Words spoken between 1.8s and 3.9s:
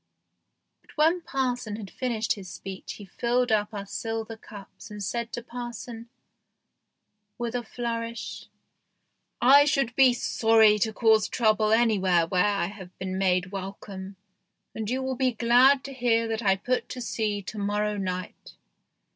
finished his speech he filled up our